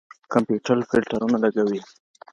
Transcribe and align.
کمپيوټر 0.33 0.77
فلټرونه 0.89 1.37
لګوي. 1.43 1.81